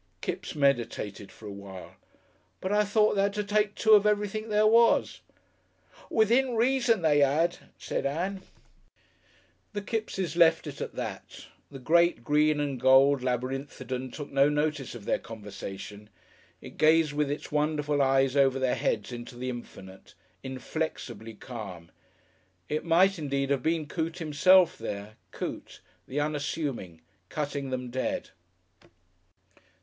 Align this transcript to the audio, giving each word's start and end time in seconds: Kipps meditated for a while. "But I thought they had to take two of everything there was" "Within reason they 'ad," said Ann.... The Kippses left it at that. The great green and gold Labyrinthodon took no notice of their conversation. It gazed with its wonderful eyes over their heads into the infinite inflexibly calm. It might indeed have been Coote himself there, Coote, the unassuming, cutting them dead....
Kipps 0.21 0.55
meditated 0.55 1.31
for 1.31 1.45
a 1.45 1.51
while. 1.51 1.93
"But 2.59 2.71
I 2.71 2.83
thought 2.83 3.13
they 3.13 3.21
had 3.21 3.35
to 3.35 3.43
take 3.43 3.75
two 3.75 3.93
of 3.93 4.07
everything 4.07 4.49
there 4.49 4.65
was" 4.65 5.21
"Within 6.19 6.55
reason 6.55 7.03
they 7.03 7.21
'ad," 7.21 7.59
said 7.77 8.07
Ann.... 8.07 8.41
The 9.73 9.83
Kippses 9.83 10.35
left 10.35 10.65
it 10.65 10.81
at 10.81 10.95
that. 10.95 11.45
The 11.69 11.77
great 11.77 12.23
green 12.23 12.59
and 12.59 12.79
gold 12.79 13.21
Labyrinthodon 13.21 14.09
took 14.09 14.31
no 14.31 14.49
notice 14.49 14.95
of 14.95 15.05
their 15.05 15.19
conversation. 15.19 16.09
It 16.61 16.79
gazed 16.79 17.13
with 17.13 17.29
its 17.29 17.51
wonderful 17.51 18.01
eyes 18.01 18.35
over 18.35 18.57
their 18.57 18.73
heads 18.73 19.11
into 19.11 19.35
the 19.37 19.51
infinite 19.51 20.15
inflexibly 20.41 21.35
calm. 21.35 21.91
It 22.67 22.83
might 22.83 23.19
indeed 23.19 23.51
have 23.51 23.61
been 23.61 23.85
Coote 23.85 24.17
himself 24.17 24.79
there, 24.79 25.17
Coote, 25.29 25.79
the 26.07 26.19
unassuming, 26.19 27.01
cutting 27.29 27.69
them 27.69 27.91
dead.... 27.91 28.31